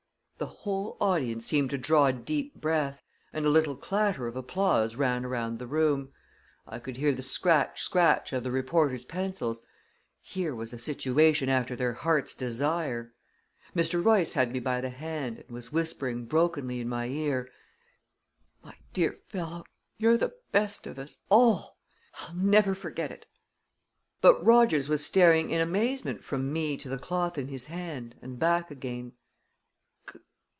[0.37, 4.95] The whole audience seemed to draw a deep breath, and a little clatter of applause
[4.95, 6.11] ran around the room.
[6.65, 9.61] I could hear the scratch, scratch of the reporters' pencils
[10.19, 13.13] here was a situation after their hearts' desire!
[13.75, 14.03] Mr.
[14.03, 17.47] Royce had me by the hand, and was whispering brokenly in my ear.
[18.63, 19.63] "My dear fellow;
[19.99, 21.77] you're the best of us all;
[22.17, 23.27] I'll never forget it!"
[24.21, 28.39] But Rogers was staring in amazement from me to the cloth in his hand, and
[28.39, 29.11] back again.